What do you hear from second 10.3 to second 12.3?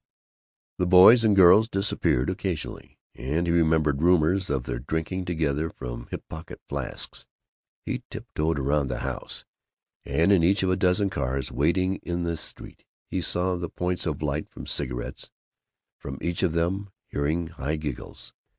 in each of the dozen cars waiting in